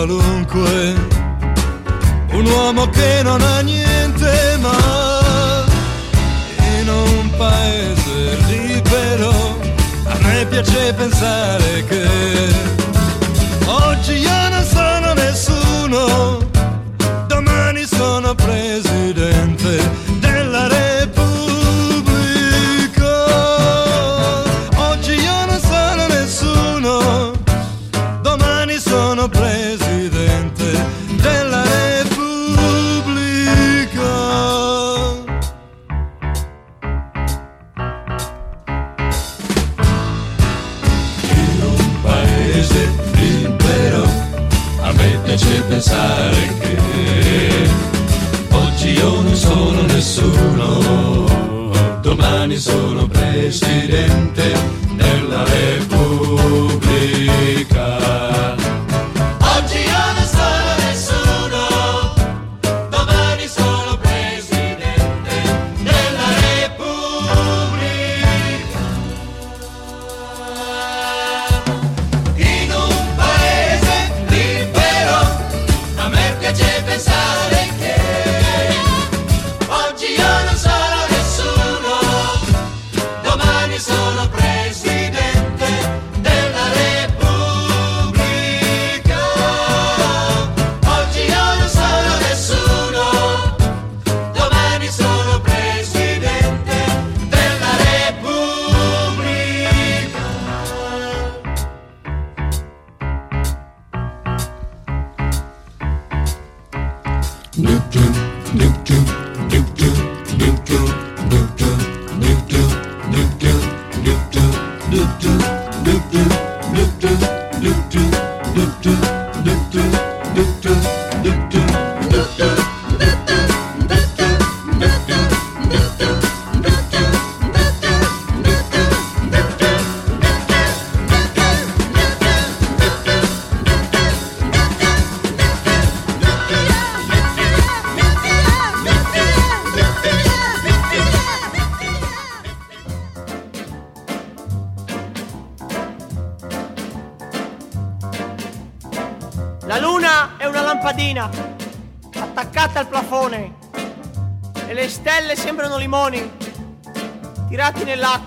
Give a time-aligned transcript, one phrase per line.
[0.00, 0.94] qualunque.
[2.32, 5.66] Un uomo che non ha niente ma
[6.78, 9.30] in un paese libero
[10.04, 12.06] a me piace pensare che
[13.66, 16.38] oggi io non sono nessuno
[17.26, 18.89] domani sono presidente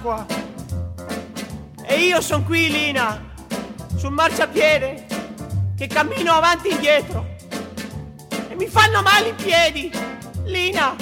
[0.03, 0.25] nell'acqua.
[1.85, 3.31] E io sono qui, Lina,
[3.95, 5.05] sul marciapiede
[5.77, 7.25] che cammino avanti e indietro
[8.49, 9.91] e mi fanno male i piedi,
[10.43, 10.95] Lina.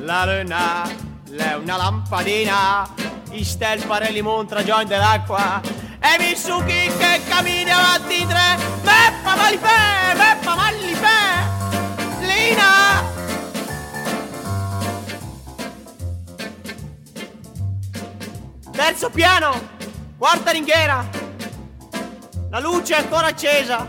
[0.00, 0.88] La luna
[1.36, 2.88] è una lampadina,
[3.30, 5.60] i stel parelli montra già dell'acqua
[6.00, 11.16] e mi su chi che cammina avanti in tre, Beppa Malipè, Beppa Malipè,
[12.20, 12.87] Lina.
[18.78, 19.70] Terzo piano,
[20.16, 21.04] quarta ringhiera,
[22.48, 23.84] la luce è ancora accesa,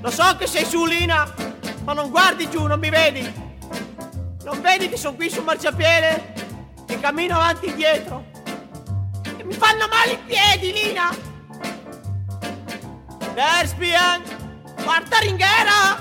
[0.00, 1.34] lo so che sei su Lina,
[1.82, 3.20] ma non guardi giù, non mi vedi.
[4.44, 6.34] Non vedi che sono qui sul marciapiede
[6.86, 8.24] e cammino avanti e indietro?
[9.36, 11.10] E mi fanno male i piedi, Lina!
[13.34, 14.22] Despian,
[14.84, 16.00] quarta ringhiera!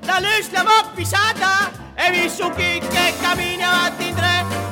[0.00, 4.69] La luce l'abbiamo pisata e mi su chi che cammina avanti in tre!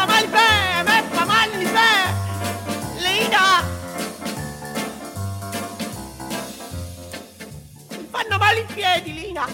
[0.00, 2.14] Beppa malipè, beppa malipè!
[3.00, 3.62] Lina!
[7.90, 9.46] Mi fanno male i piedi, Lina!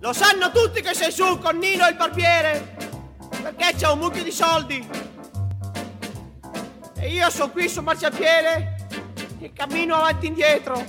[0.00, 2.76] Lo sanno tutti che sei su con Nino il barbiere,
[3.40, 4.88] perché c'è un mucchio di soldi.
[6.96, 8.86] E io sono qui sul marciapiede
[9.38, 10.84] che cammino avanti e indietro,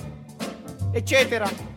[0.90, 1.75] eccetera.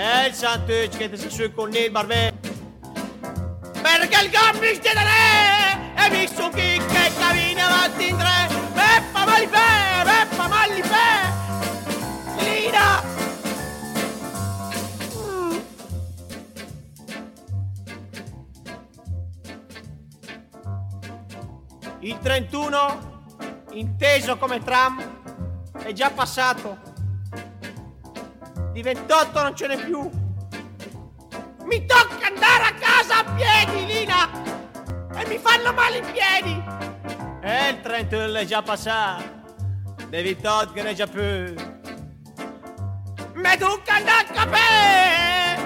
[0.00, 2.32] E il Santucci che ti si su con il barbè.
[3.82, 8.46] Perché il gambis di re e mi su chi che cammina avanti in tre.
[8.74, 11.32] Peppa Malifè, Peppa Malifè,
[12.38, 13.02] Lina.
[15.16, 15.58] Mm.
[21.98, 23.24] Il 31,
[23.72, 25.22] inteso come tram,
[25.82, 26.87] è già passato.
[28.78, 30.08] Di 28 non ce n'è più.
[31.64, 34.30] Mi tocca andare a casa a piedi, Lina!
[35.16, 36.62] E mi fanno male i piedi!
[37.40, 39.24] E il 31 è già passato.
[40.10, 41.20] 28 che ne già più.
[43.34, 45.56] Me tocca andare a capire!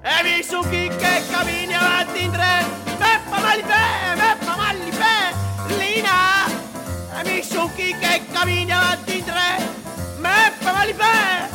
[0.00, 2.64] E mi su chi che cammini avanti in tre.
[2.98, 6.46] Me fa male i piedi, me fa male i piedi, Lina!
[7.20, 9.68] E mi su chi che cammini avanti in tre.
[10.16, 11.53] Me fa male i piedi,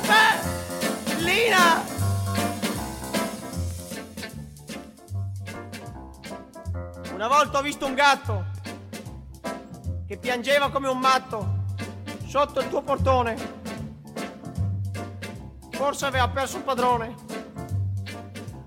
[0.00, 1.84] piedi, Lina!
[7.14, 8.44] Una volta ho visto un gatto
[10.06, 11.58] che piangeva come un matto
[12.26, 13.36] sotto il tuo portone.
[15.72, 17.14] Forse aveva perso un padrone.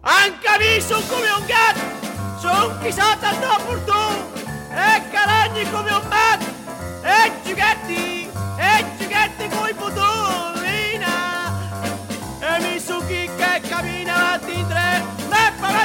[0.01, 4.31] Anche visto come un gatto, sono chissà tanto portone.
[4.69, 6.45] E caragni come un matto,
[7.03, 9.73] e giugetti, e giugetti come i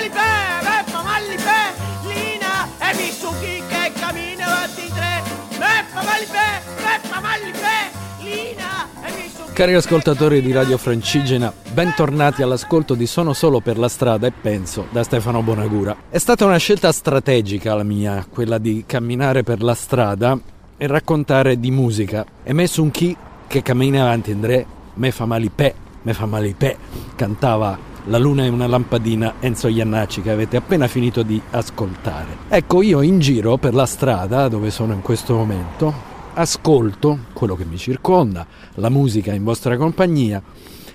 [0.06, 5.22] me fa male pe e mi su chi che cammina avanti in tre
[5.58, 7.90] Beppa Malipè, Beppa Malipè,
[8.20, 13.76] Lina e mi su Cari ascoltatori di Radio Francigena, bentornati all'ascolto di Sono solo per
[13.76, 15.96] la strada e penso da Stefano Bonagura.
[16.08, 20.38] È stata una scelta strategica la mia, quella di camminare per la strada
[20.76, 22.24] e raccontare di musica.
[22.44, 23.16] E me su chi
[23.48, 26.76] che cammina avanti in tre, me fa malipè, me fa malipè,
[27.16, 32.36] cantava la luna è una lampadina Enzo Iannacci che avete appena finito di ascoltare.
[32.48, 37.64] Ecco, io in giro per la strada dove sono in questo momento ascolto quello che
[37.64, 40.40] mi circonda, la musica in vostra compagnia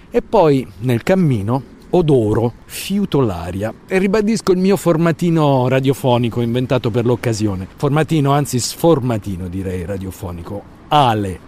[0.09, 7.06] e poi nel cammino odoro, fiuto l'aria e ribadisco il mio formatino radiofonico inventato per
[7.06, 7.67] l'occasione.
[7.75, 10.63] Formatino, anzi sformatino direi radiofonico.
[10.88, 11.39] ALE.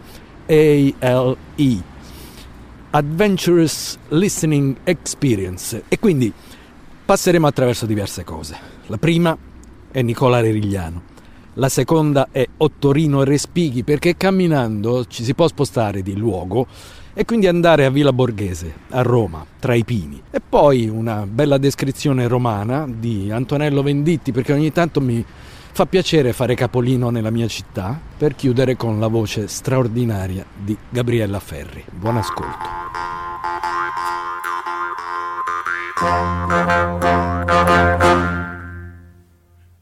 [0.48, 1.94] A-L-E
[2.96, 6.32] Adventurous Listening Experience e quindi
[7.04, 8.58] passeremo attraverso diverse cose.
[8.86, 9.38] La prima
[9.92, 11.02] è Nicola Rerigliano,
[11.56, 16.68] la seconda è Ottorino Respighi perché camminando ci si può spostare di luogo
[17.14, 20.22] e quindi andare a Villa Borghese, a Roma, tra i pini.
[20.32, 25.22] E poi una bella descrizione romana di Antonello Venditti perché ogni tanto mi
[25.76, 31.42] Fa piacere fare capolino nella mia città per chiudere con la voce straordinaria di Gabriella
[31.42, 31.84] Ferri.
[31.92, 32.66] Buon ascolto.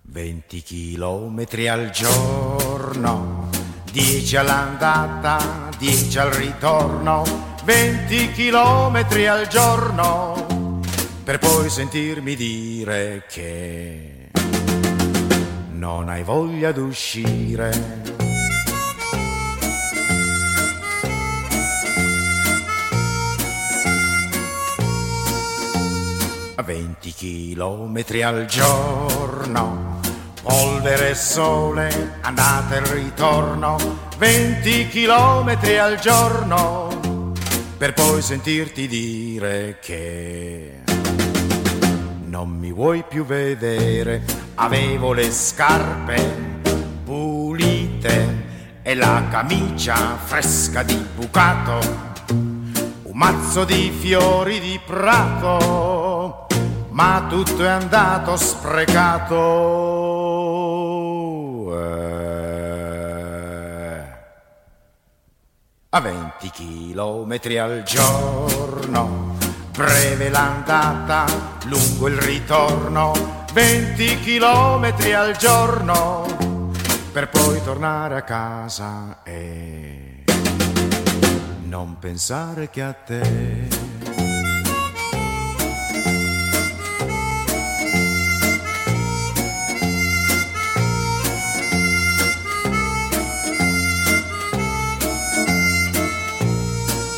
[0.02, 3.50] Venti chilometri al giorno,
[3.92, 7.24] dieci all'andata, dieci al ritorno,
[7.66, 10.80] venti chilometri al giorno,
[11.24, 14.13] per poi sentirmi dire che
[15.84, 17.70] non hai voglia d'uscire.
[26.56, 30.00] A 20 chilometri al giorno,
[30.42, 33.76] polvere e sole, andata e ritorno,
[34.18, 37.34] 20 chilometri al giorno,
[37.78, 40.83] per poi sentirti dire che
[42.34, 44.24] non mi vuoi più vedere,
[44.56, 46.16] avevo le scarpe
[47.04, 51.78] pulite e la camicia fresca di bucato,
[53.04, 56.48] un mazzo di fiori di prato,
[56.90, 59.38] ma tutto è andato sprecato.
[61.78, 62.02] Eh.
[65.90, 69.23] A 20 chilometri al giorno
[69.74, 71.26] breve l'andata,
[71.66, 76.72] lungo il ritorno, 20 chilometri al giorno,
[77.12, 80.24] per poi tornare a casa e
[81.64, 83.82] non pensare che a te.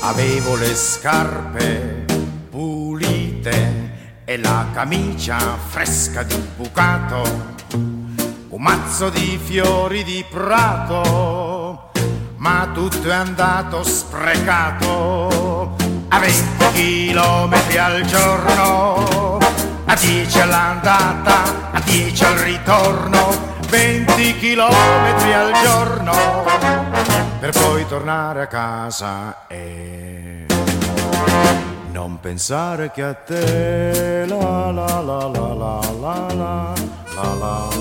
[0.02, 1.95] Avevo le scarpe
[3.48, 7.24] e la camicia fresca di bucato,
[8.50, 11.92] un mazzo di fiori di prato,
[12.38, 15.76] ma tutto è andato sprecato.
[16.08, 19.38] A 20 chilometri al giorno,
[19.86, 26.14] a 10 all'andata, a 10 al ritorno, 20 chilometri al giorno,
[27.40, 29.95] per poi tornare a casa e
[32.08, 36.74] non pensare che a te la la la la la la
[37.16, 37.75] la la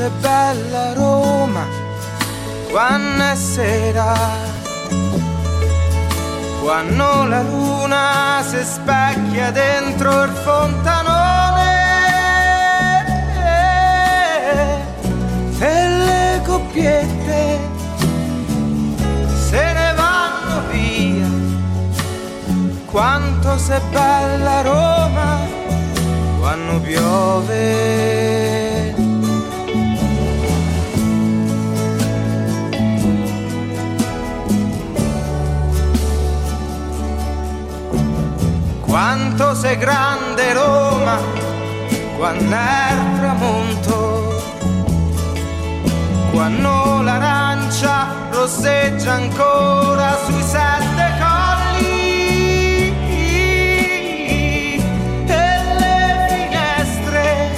[0.00, 1.66] è bella Roma
[2.70, 4.14] quando è sera,
[6.62, 11.78] quando la luna si specchia dentro il fontanone
[15.58, 17.58] e le coppiette
[19.48, 21.28] se ne vanno via.
[22.86, 25.38] Quanto sei bella Roma
[26.38, 28.39] quando piove.
[39.40, 41.16] Quanto sei grande Roma
[42.18, 44.42] quando è il tramonto,
[46.30, 52.92] quando l'arancia rosseggia ancora sui sette colli
[55.24, 57.48] e le finestre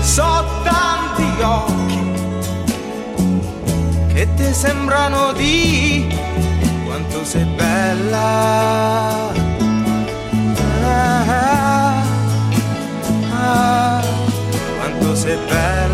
[0.00, 2.00] so tanti occhi
[4.12, 6.12] che ti sembrano di
[6.84, 9.53] quanto sei bella
[14.78, 15.93] quanto sei bella.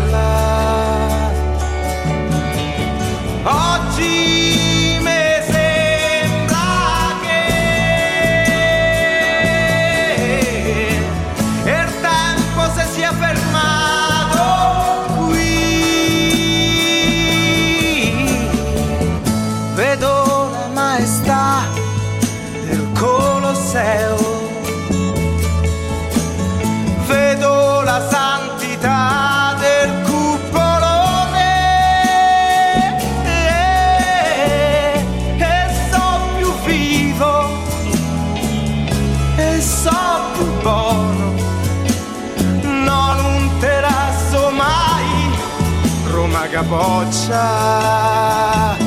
[46.71, 48.77] Capoccia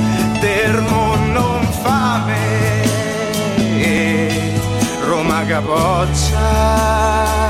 [0.41, 2.83] del mondo fame
[5.07, 7.44] Roma capoccia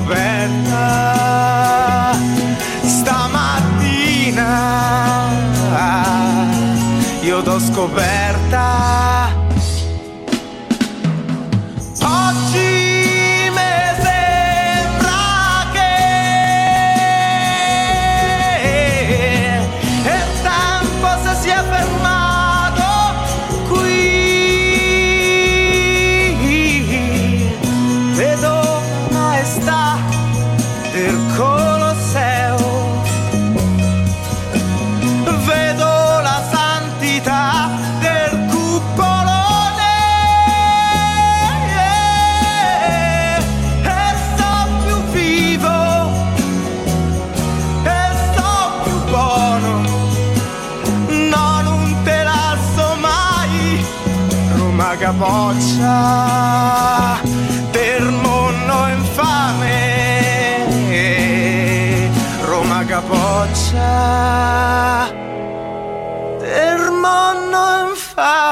[0.00, 0.88] scoperta
[2.84, 4.48] stamattina
[7.22, 9.19] io t'ho scoperta.
[55.20, 57.20] boccia
[57.70, 59.68] per mondo infame.
[62.40, 63.82] Roma capoccia
[66.38, 68.49] del mondo infame.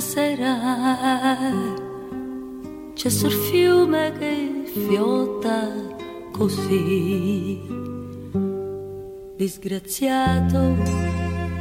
[0.00, 1.84] sera
[2.94, 5.68] c'è sul fiume che fiotta
[6.32, 7.60] così.
[9.36, 10.76] Disgraziato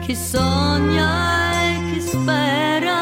[0.02, 2.96] chi sogna e chi spera,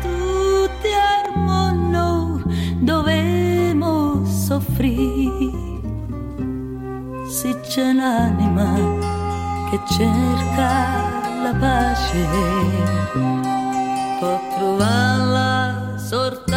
[0.00, 2.42] tutti al mondo
[2.78, 5.50] dovemo soffrire.
[7.26, 8.72] Se c'è l'anima
[9.68, 13.49] che cerca la pace
[14.20, 16.49] potruvala sortu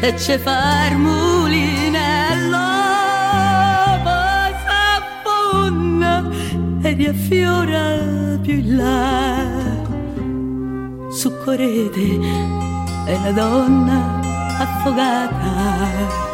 [0.00, 2.56] e c'è far mulinello.
[4.02, 6.28] Poi s'affonda
[6.82, 9.46] e riaffiora più in là.
[11.10, 12.20] Su correte
[13.06, 14.20] è la donna
[14.58, 16.26] affogata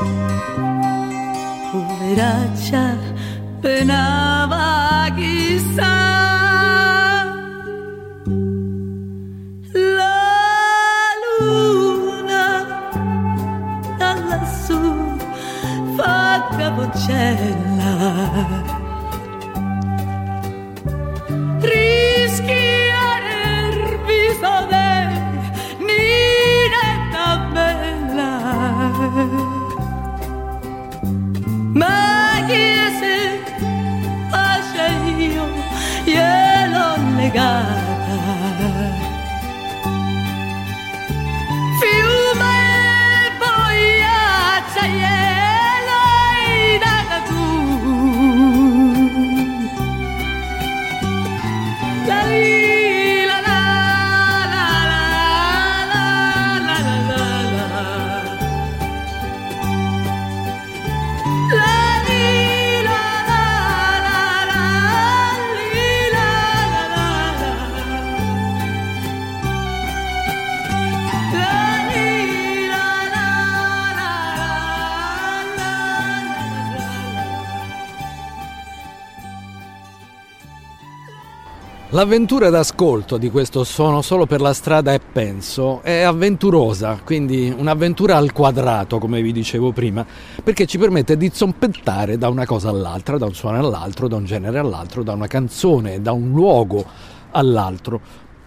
[81.94, 88.16] L'avventura d'ascolto di questo Sono solo per la strada e penso è avventurosa, quindi un'avventura
[88.16, 90.04] al quadrato, come vi dicevo prima,
[90.42, 94.24] perché ci permette di zompettare da una cosa all'altra, da un suono all'altro, da un
[94.24, 96.84] genere all'altro, da una canzone, da un luogo
[97.30, 98.00] all'altro,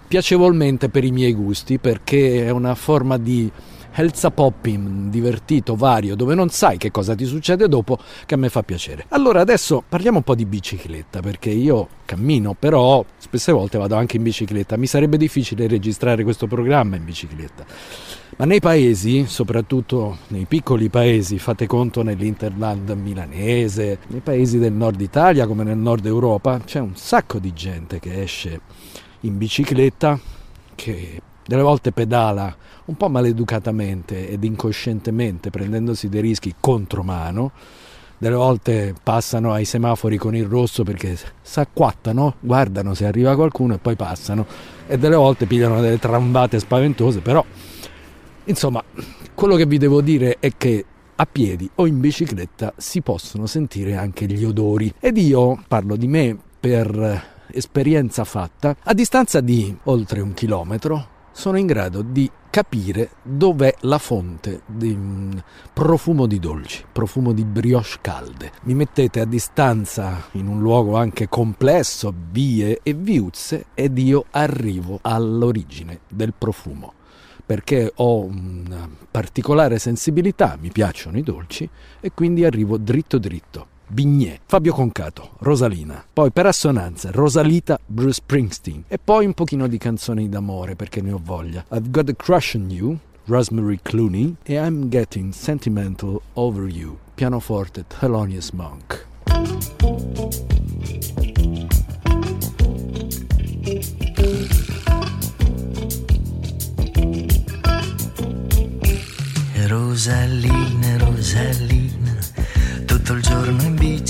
[0.10, 3.50] piacevolmente per i miei gusti, perché è una forma di
[4.00, 8.48] Elsa Poppin, divertito, vario, dove non sai che cosa ti succede dopo, che a me
[8.48, 9.06] fa piacere.
[9.10, 14.18] Allora adesso parliamo un po' di bicicletta, perché io cammino, però spesse volte vado anche
[14.18, 14.78] in bicicletta.
[14.78, 17.66] Mi sarebbe difficile registrare questo programma in bicicletta.
[18.38, 25.02] Ma nei paesi, soprattutto nei piccoli paesi, fate conto nell'Interland milanese, nei paesi del nord
[25.02, 28.62] Italia come nel nord Europa, c'è un sacco di gente che esce
[29.22, 30.20] in bicicletta,
[30.76, 32.56] che delle volte pedala
[32.86, 37.52] un po' maleducatamente ed incoscientemente, prendendosi dei rischi contromano.
[38.20, 43.78] Delle volte passano ai semafori con il rosso perché s'acquattano, guardano se arriva qualcuno e
[43.78, 44.46] poi passano.
[44.88, 47.44] E delle volte pigliano delle trambate spaventose, però
[48.46, 48.84] insomma,
[49.34, 53.96] quello che vi devo dire è che a piedi o in bicicletta si possono sentire
[53.96, 54.94] anche gli odori.
[55.00, 61.60] Ed io parlo di me per esperienza fatta, a distanza di oltre un chilometro sono
[61.60, 65.40] in grado di capire dov'è la fonte di un
[65.72, 68.54] profumo di dolci, profumo di brioche calde.
[68.64, 74.98] Mi mettete a distanza in un luogo anche complesso, vie e viuzze, ed io arrivo
[75.04, 76.94] all'origine del profumo
[77.46, 81.70] perché ho una particolare sensibilità, mi piacciono i dolci
[82.02, 83.76] e quindi arrivo dritto dritto.
[83.90, 89.78] Bignè, Fabio Concato, Rosalina, poi per assonanza Rosalita, Bruce Springsteen e poi un pochino di
[89.78, 91.64] canzoni d'amore perché ne ho voglia.
[91.72, 97.86] I've Got a Crush on You, Rosemary Clooney e I'm Getting Sentimental Over You, pianoforte
[97.88, 99.06] Thelonious Monk.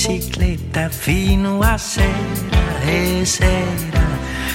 [0.08, 4.06] Bicicletta fino a sera e sera.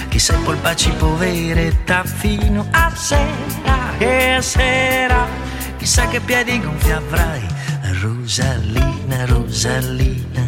[0.09, 5.27] Chissà polpaci poveretta fino a sera e sera.
[5.77, 7.45] Chissà che piedi gonfi avrai,
[8.01, 10.47] Rosalina, Rosalina.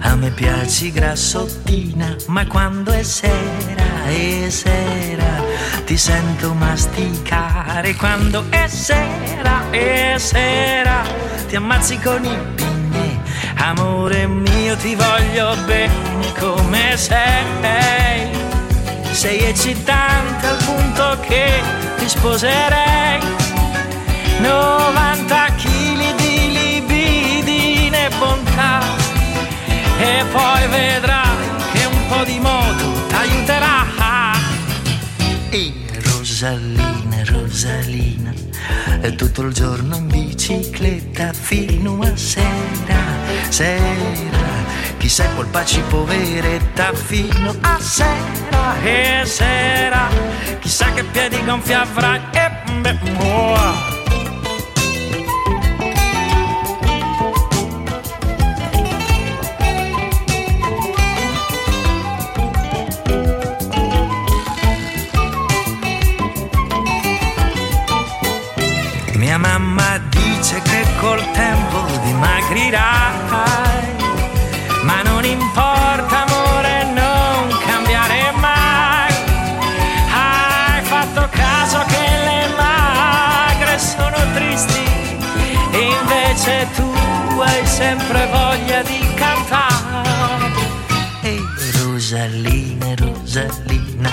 [0.00, 5.42] A me piaci grassottina, ma quando è sera e sera
[5.84, 7.94] ti sento masticare.
[7.94, 11.02] Quando è sera e sera
[11.48, 12.67] ti ammazzi con i pigni.
[13.58, 18.30] Amore mio, ti voglio bene come sei.
[19.10, 21.60] Sei eccitante al punto che
[21.98, 23.20] ti sposerei.
[24.40, 28.80] 90 kg di libidine e bontà.
[29.98, 33.86] E poi vedrai che un po' di moto t'aiuterà.
[35.50, 35.72] E
[36.04, 38.32] Rosalina, Rosalina,
[39.16, 43.02] tutto il giorno in bicicletta fino a sera,
[43.48, 44.46] sera.
[44.96, 50.08] Chi sei polpaci poveretta fino a sera e sera.
[50.60, 52.50] Chissà che piedi gonfi avrai e
[52.80, 53.97] beh,
[92.18, 94.10] Rosalina, Rosalina,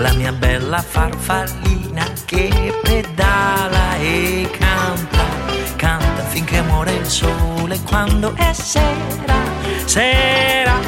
[0.00, 5.24] la mia bella farfallina che pedala e canta,
[5.74, 7.80] canta finché muore il sole.
[7.88, 9.34] Quando è sera,
[9.84, 10.78] sera,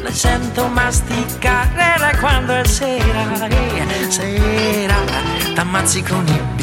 [0.00, 3.48] la sento masticare quando è sera,
[4.08, 4.94] sera,
[5.54, 6.55] t'ammazzi con il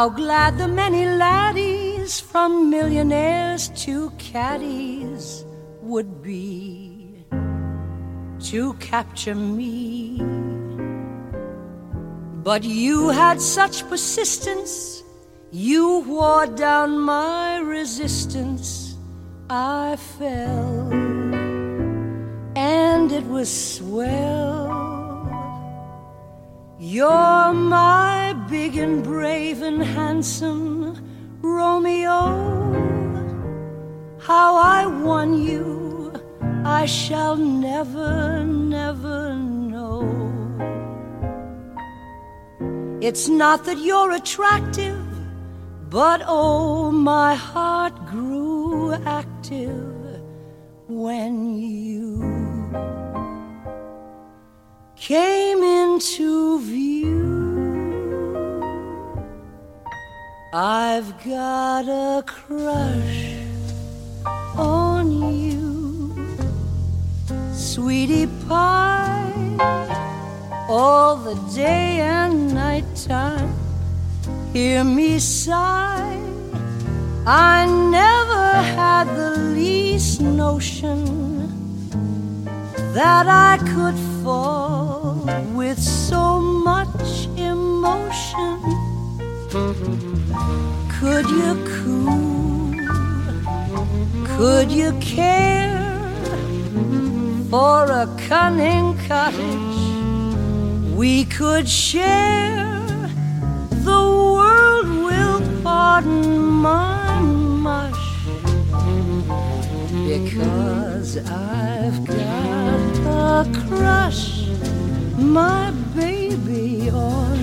[0.00, 5.44] How glad the many laddies from millionaires to caddies
[5.82, 7.22] would be
[8.48, 10.22] to capture me.
[12.42, 15.02] But you had such persistence,
[15.50, 18.96] you wore down my resistance.
[19.50, 20.90] I fell,
[22.56, 24.89] and it was swell.
[26.82, 30.96] You're my big and brave and handsome
[31.42, 32.16] Romeo.
[34.18, 36.10] How I won you,
[36.64, 40.08] I shall never, never know.
[43.02, 45.04] It's not that you're attractive,
[45.90, 50.22] but oh, my heart grew active
[50.88, 52.29] when you
[55.00, 57.40] came into view.
[60.52, 63.36] I've got a crush
[64.58, 66.14] on you,
[67.54, 69.32] sweetie pie,
[70.68, 73.54] all the day and night time.
[74.52, 76.20] Hear me sigh.
[77.26, 81.39] I never had the least notion
[82.94, 85.24] that I could fall
[85.54, 88.58] with so much emotion.
[90.98, 92.74] Could you cool?
[94.36, 96.10] Could you care
[97.48, 99.80] for a cunning cottage
[100.96, 102.66] we could share?
[103.84, 104.02] The
[104.36, 106.99] world will pardon my
[110.18, 114.48] because I've got a crush,
[115.16, 117.38] my baby, on.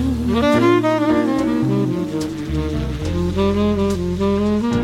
[3.34, 4.77] Could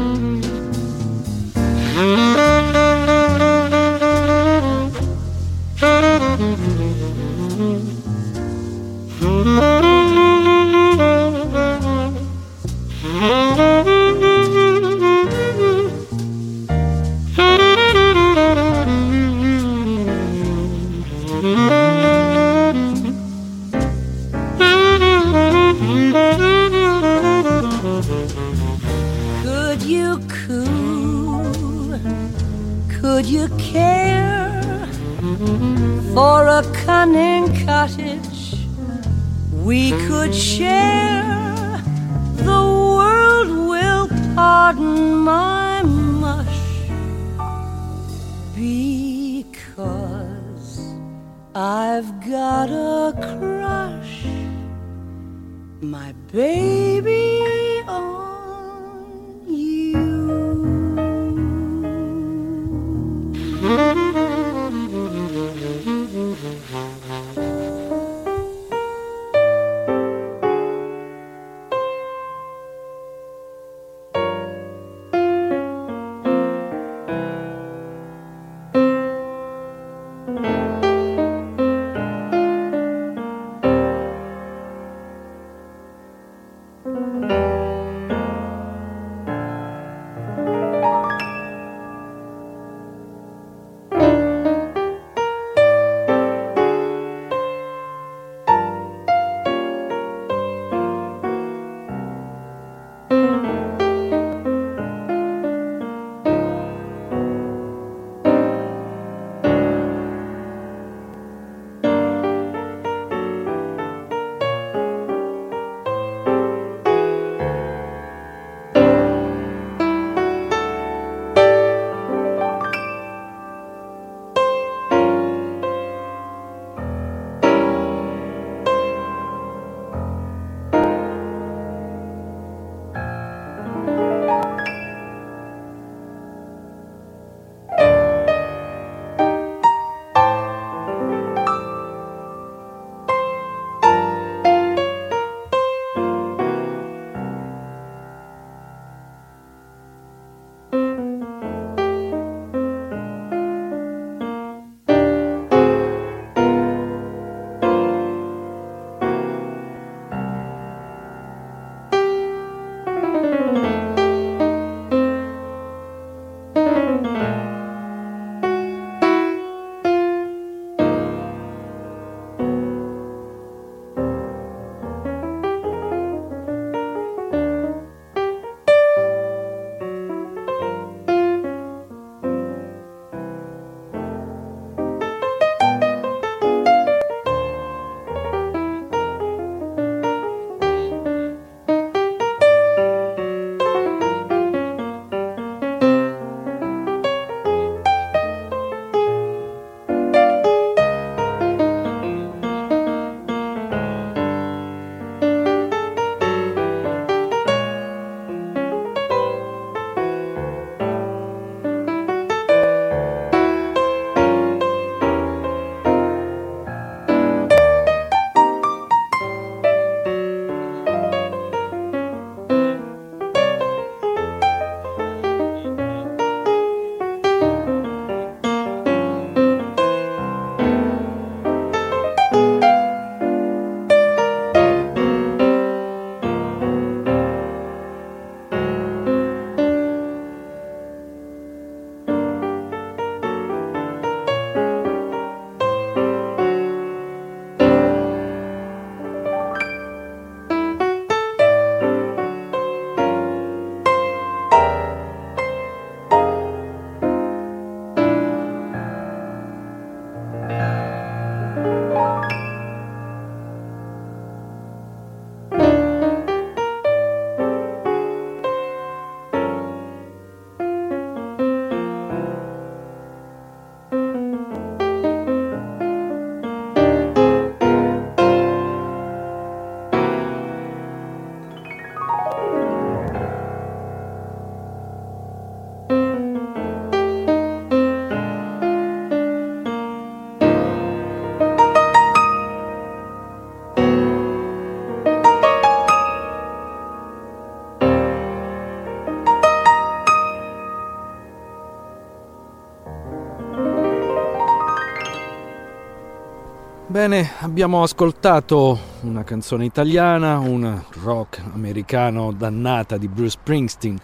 [306.87, 313.99] Bene, abbiamo ascoltato una canzone italiana, un rock americano dannata di Bruce Springsteen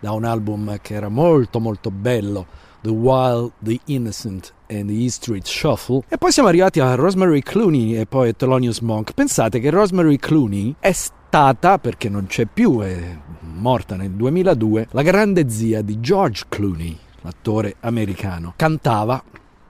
[0.00, 2.46] da un album che era molto molto bello,
[2.82, 6.02] The Wild, The Innocent and the E Street Shuffle.
[6.08, 9.12] E poi siamo arrivati a Rosemary Clooney e poi Thelonious Monk.
[9.14, 15.02] Pensate che Rosemary Clooney è stata, perché non c'è più, è morta nel 2002, la
[15.02, 18.52] grande zia di George Clooney, l'attore americano.
[18.56, 19.20] Cantava,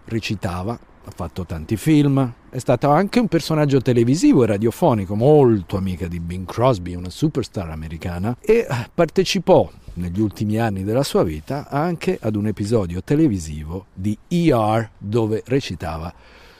[0.06, 6.08] recitava, ha fatto tanti film, è stato anche un personaggio televisivo e radiofonico, molto amica
[6.08, 12.18] di Bing Crosby, una superstar americana, e partecipò negli ultimi anni della sua vita anche
[12.20, 16.12] ad un episodio televisivo di ER dove recitava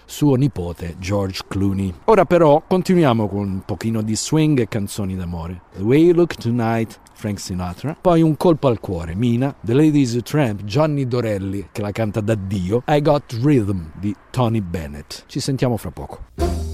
[0.07, 1.92] suo nipote George Clooney.
[2.04, 5.62] Ora però continuiamo con un pochino di swing e canzoni d'amore.
[5.76, 10.18] The Way You Look Tonight, Frank Sinatra, poi un colpo al cuore, Mina, The Ladies
[10.22, 15.24] Tramp, Johnny Dorelli che la canta da Dio, I Got Rhythm di Tony Bennett.
[15.26, 16.65] Ci sentiamo fra poco.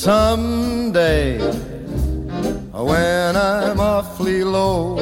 [0.00, 1.36] Someday,
[2.72, 4.96] when I'm awfully low,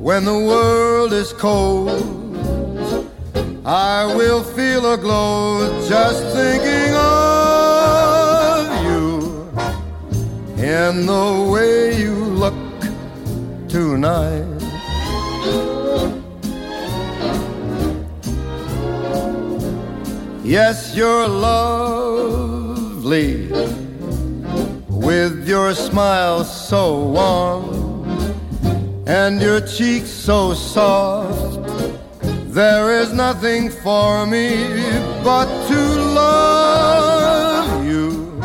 [0.00, 1.90] when the world is cold,
[3.64, 9.48] I will feel a glow just thinking of you
[10.58, 12.58] in the way you look
[13.68, 14.44] tonight.
[20.42, 21.28] Yes, you're
[24.88, 27.64] with your smile so warm
[29.08, 31.58] and your cheeks so soft.
[32.54, 34.64] There is nothing for me
[35.24, 35.80] but to
[36.14, 38.40] love you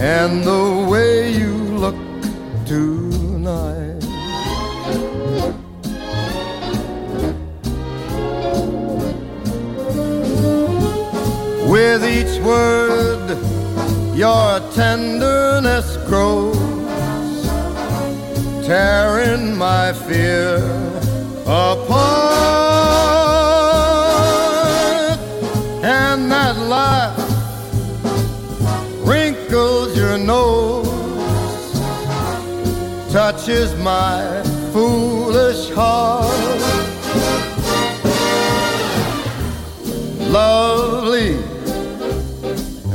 [0.00, 1.54] and the way you
[1.84, 1.94] look
[2.66, 4.02] tonight.
[11.70, 12.81] With each word,
[14.14, 16.56] your tenderness grows,
[18.66, 20.56] tearing my fear
[21.46, 22.52] apart.
[25.82, 27.16] And that laugh
[29.06, 30.86] wrinkles your nose,
[33.10, 34.42] touches my
[34.72, 36.30] foolish heart.
[40.30, 41.51] Lovely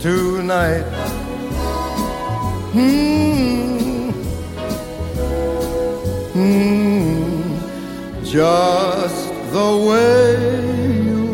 [0.00, 0.82] tonight.
[2.72, 4.10] Hmm.
[6.34, 7.58] Hmm.
[8.24, 10.36] Just the way
[11.04, 11.24] you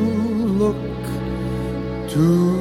[0.63, 0.77] look
[2.11, 2.54] tonight.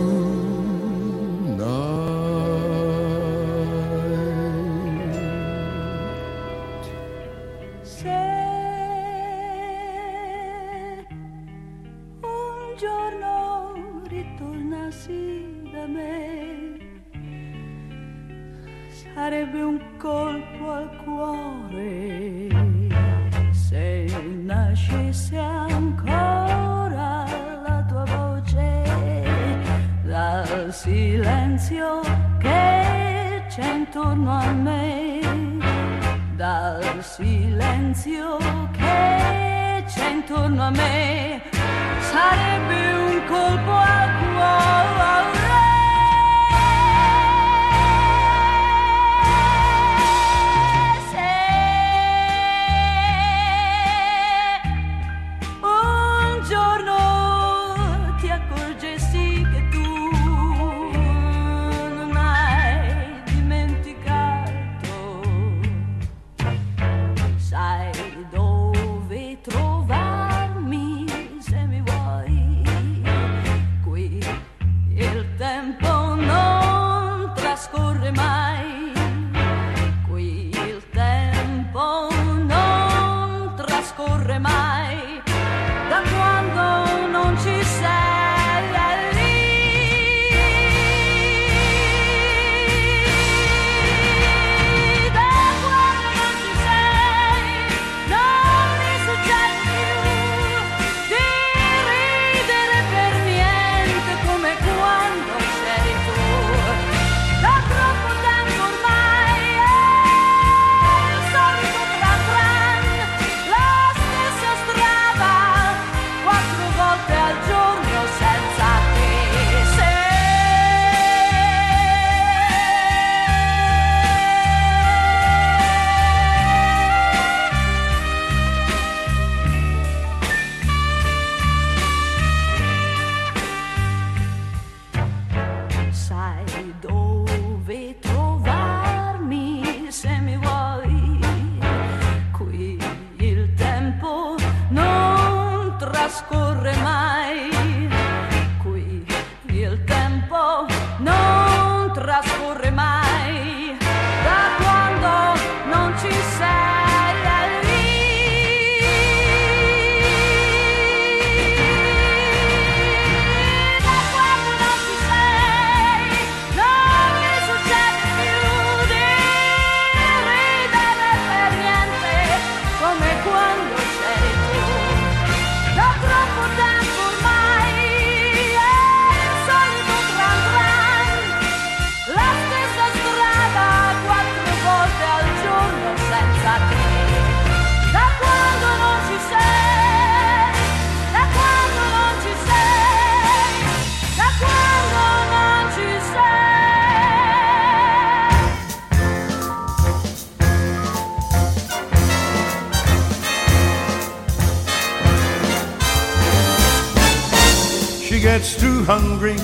[208.40, 209.38] Gets too hungry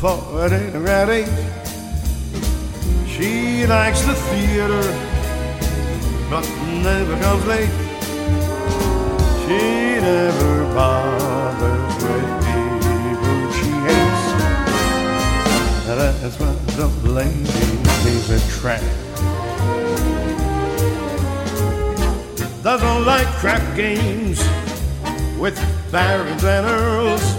[0.00, 1.30] for a dinner at eight.
[3.06, 4.82] She likes the theater,
[6.28, 6.44] but
[6.82, 7.70] never comes late.
[9.42, 9.60] She
[10.02, 14.24] never bothers with people she hates.
[15.86, 17.70] That's why the lady
[18.10, 18.82] is a tramp.
[22.64, 24.40] Doesn't like crap games
[25.38, 25.56] with
[25.92, 27.35] barons and earls.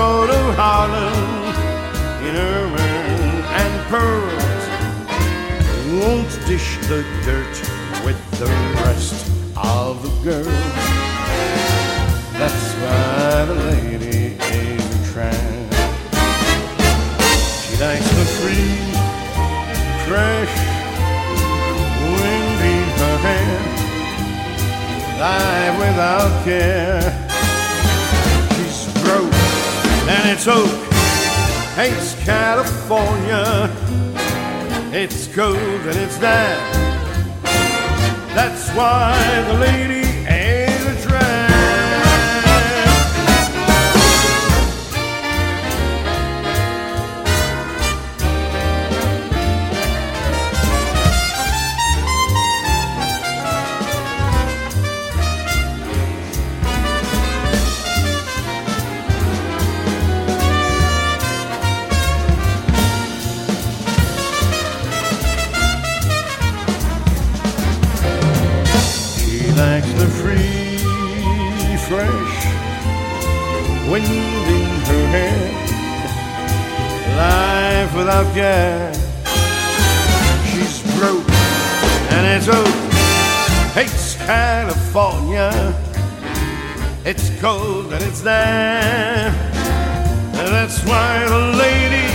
[0.00, 1.12] Go to Harlem
[2.26, 4.62] in ermine and pearls.
[5.92, 7.54] Won't dish the dirt
[8.02, 8.46] with the
[8.80, 10.46] rest of the girls.
[12.38, 15.70] That's why the lady is a tramp.
[17.60, 18.72] She likes the free,
[20.08, 20.54] fresh
[22.16, 23.60] wind in her hair
[25.20, 27.19] live without care.
[30.40, 33.70] It's oak, California.
[34.90, 36.74] It's cold and it's damp.
[38.34, 39.12] That's why
[39.48, 39.99] the lady
[73.90, 75.40] wind in her hair.
[77.16, 78.96] Life without gas.
[80.48, 81.28] She's broke
[82.14, 82.76] and it's oak.
[83.74, 85.50] Hates California.
[87.04, 89.34] It's cold and it's damp.
[90.34, 92.08] That's why the lady.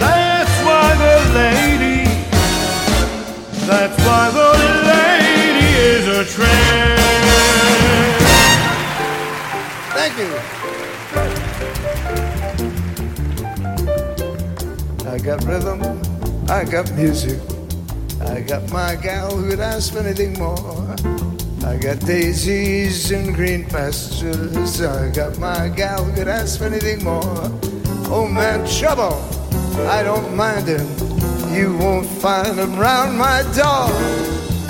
[0.00, 2.04] That's why the lady.
[3.70, 4.50] That's why the
[4.92, 7.07] lady is a tramp.
[10.08, 10.32] Thank you.
[15.06, 15.82] I got rhythm,
[16.48, 17.38] I got music,
[18.22, 20.96] I got my gal who'd ask for anything more.
[21.66, 27.04] I got daisies and green pastures, I got my gal who could ask for anything
[27.04, 27.50] more.
[28.10, 29.20] Oh man, trouble,
[29.90, 30.88] I don't mind him.
[31.52, 33.92] You won't find him round my door.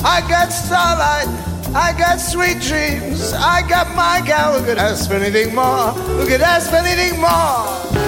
[0.05, 1.29] I got starlight,
[1.75, 3.33] I got sweet dreams.
[3.35, 5.93] I got my gal who could ask for anything more.
[5.93, 8.08] Who could ask for anything more?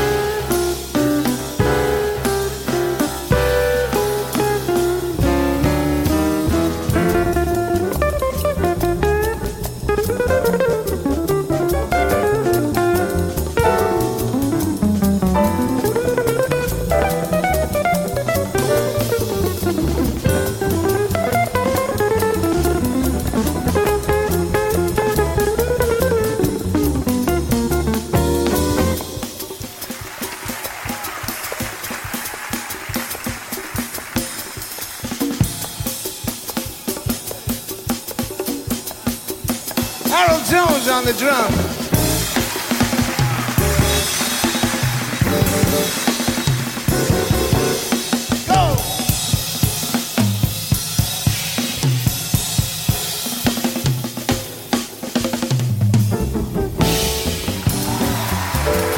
[41.12, 41.52] The drum.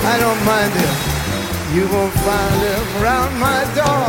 [0.05, 0.97] I don't mind him.
[1.75, 4.09] You won't find him around my door.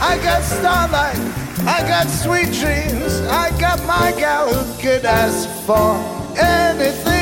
[0.00, 1.18] I got starlight,
[1.66, 7.15] I got sweet dreams, I got my gal who could ask for anything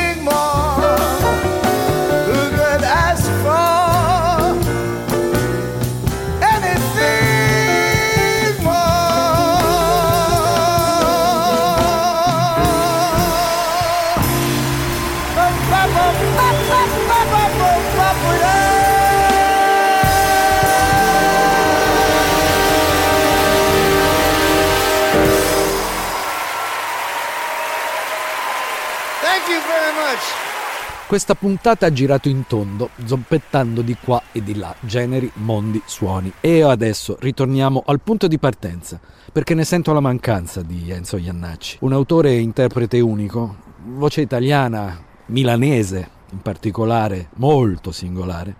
[31.15, 36.29] Questa puntata ha girato in tondo, zoppettando di qua e di là, generi, mondi, suoni.
[36.41, 38.99] E adesso ritorniamo al punto di partenza,
[39.31, 41.77] perché ne sento la mancanza di Enzo Iannacci.
[41.79, 43.55] Un autore e interprete unico,
[43.93, 48.53] voce italiana, milanese in particolare, molto singolare.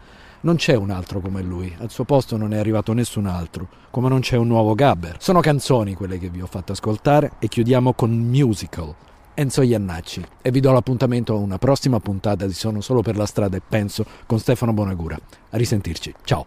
[0.43, 4.07] Non c'è un altro come lui, al suo posto non è arrivato nessun altro, come
[4.07, 5.17] non c'è un nuovo Gabber.
[5.19, 8.95] Sono canzoni quelle che vi ho fatto ascoltare e chiudiamo con Musical.
[9.37, 13.25] Enzo Iannacci e vi do l'appuntamento a una prossima puntata di Sono solo per la
[13.25, 15.19] strada e penso con Stefano Bonagura.
[15.49, 16.45] A risentirci, ciao!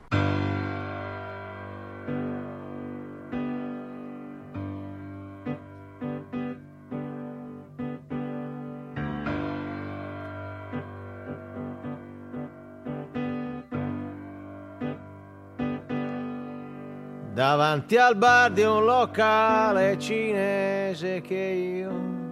[17.35, 22.28] Davanti al bar di un locale cinese che io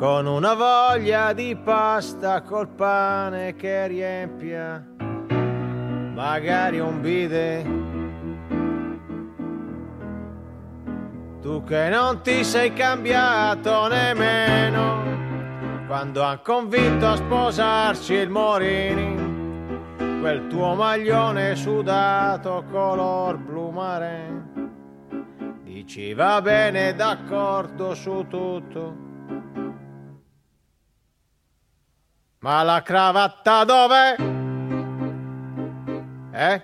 [0.00, 4.82] con una voglia di pasta col pane che riempia
[6.14, 7.62] magari un bide.
[11.42, 19.18] Tu che non ti sei cambiato nemmeno quando han convinto a sposarci il Morini
[20.18, 24.44] quel tuo maglione sudato color blu mare.
[25.62, 29.08] Dici va bene d'accordo su tutto
[32.42, 34.16] Ma la cravatta dov'è?
[36.32, 36.62] Eh?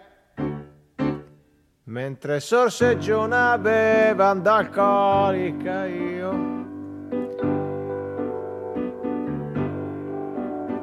[1.85, 6.33] Mentre sorseggio una bevanda alcolica io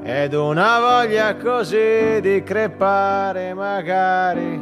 [0.04, 4.60] Ed una voglia così di crepare magari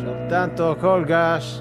[0.00, 1.60] Soltanto col gas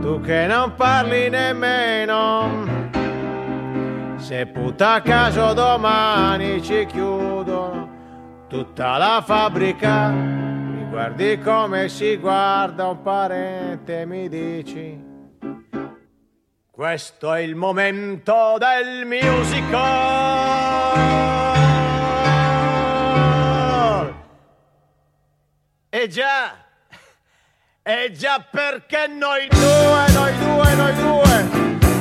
[0.00, 2.81] Tu che non parli nemmeno
[4.32, 13.02] se puta caso domani ci chiudono tutta la fabbrica, mi guardi come si guarda un
[13.02, 14.98] parente, mi dici.
[16.70, 19.74] Questo è il momento del musical.
[25.90, 26.56] E già,
[27.82, 31.50] e già perché noi due, noi due, noi due,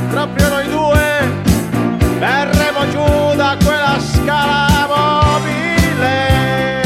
[0.10, 1.21] proprio noi due
[2.22, 6.84] verremo giù da quella scala mobile.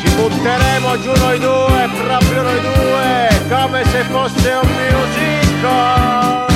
[0.00, 6.46] Ci butteremo giù noi due, proprio noi due, come se fosse un musical.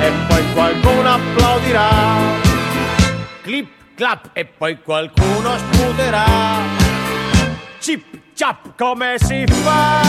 [0.00, 1.88] E poi qualcuno applaudirà,
[3.42, 6.24] clip clap, e poi qualcuno sputerà.
[7.80, 10.00] Chip chap, come si fa?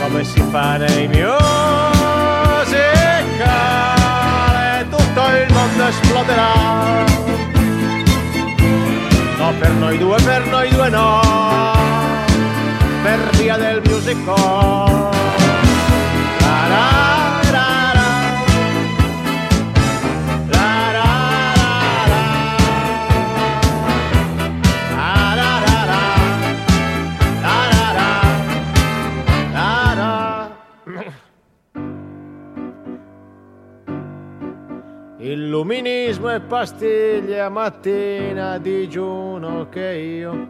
[0.00, 1.08] Come si fa nei
[3.38, 4.88] musical?
[4.88, 7.06] tutto il mondo esploderà.
[9.38, 11.20] No, per noi due, per noi due no,
[13.02, 15.47] per via del musical.
[35.30, 40.48] Illuminismo e pastiglie a mattina digiuno che io.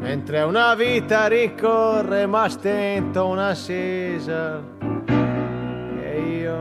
[0.00, 4.62] Mentre una vita ricorre ma stento un'assisa
[5.08, 6.58] che io.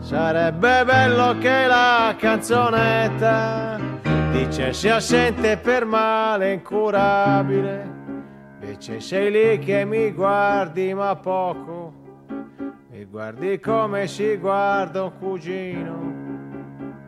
[0.00, 3.78] Sarebbe bello che la canzonetta
[4.32, 7.91] dicesse assente per male incurabile
[8.84, 11.92] Invece sei lì che mi guardi ma poco,
[12.90, 15.94] mi guardi come si guarda un cugino,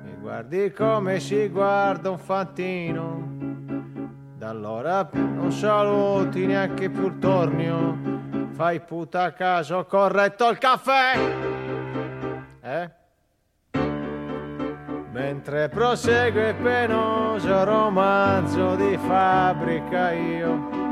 [0.04, 3.28] mi guardi come si guarda un fantino.
[4.38, 7.98] Da allora non saluti neanche più il tornio,
[8.52, 11.18] fai puta a caso, corretto il caffè.
[12.62, 12.90] Eh?
[15.10, 20.84] Mentre prosegue penoso romanzo di fabbrica io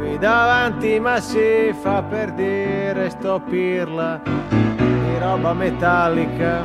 [0.00, 6.64] qui davanti ma si fa per dire sto pirla di roba metallica.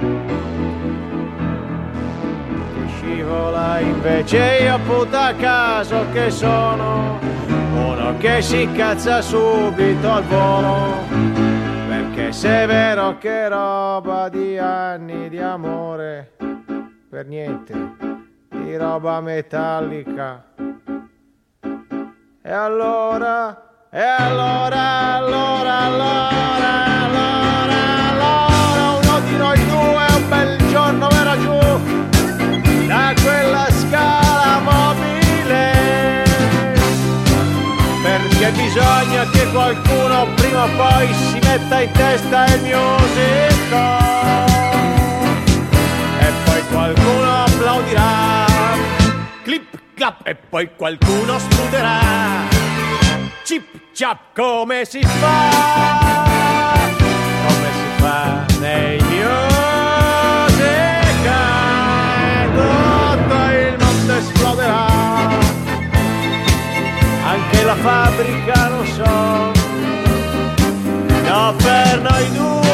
[2.87, 7.19] Scivola invece io puta caso che sono
[7.75, 10.93] uno che si cazza subito al volo.
[11.89, 16.31] Perché se è vero che roba di anni di amore
[17.09, 17.73] per niente
[18.49, 20.54] di roba metallica
[22.47, 26.69] e allora e allora allora allora
[27.05, 27.77] allora
[28.11, 31.57] allora uno di noi due un bel giorno verrà giù
[32.85, 36.23] da quella scala mobile.
[38.03, 43.81] Perché bisogna che qualcuno prima o poi si metta in testa il musico.
[46.19, 48.45] E poi qualcuno applaudirà
[49.95, 52.65] clap e poi qualcuno sputerà
[53.45, 55.49] chip chap come si fa?
[56.97, 59.39] Come si fa nei musica
[62.41, 64.87] e tutto il mondo esploderà.
[67.23, 69.53] Anche la fabbrica non so.
[71.29, 72.64] No per noi due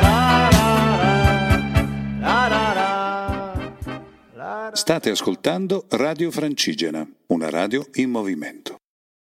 [0.00, 0.38] la.
[2.20, 2.48] La
[4.34, 4.70] la.
[4.72, 8.85] State ascoltando Radio Francigena, una radio in movimento.